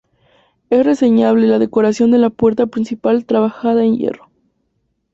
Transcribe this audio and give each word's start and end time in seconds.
Es 0.71 0.83
reseñable 0.83 1.45
la 1.45 1.59
decoración 1.59 2.09
de 2.09 2.17
la 2.17 2.31
puerta 2.31 2.65
principal 2.65 3.23
trabajada 3.27 3.83
en 3.85 3.97
hierro. 3.97 4.31